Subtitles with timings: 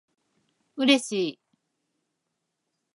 [0.77, 1.39] 嬉しい